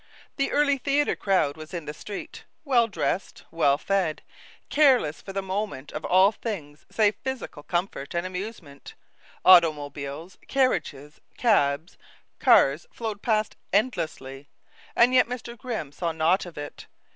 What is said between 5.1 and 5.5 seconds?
for the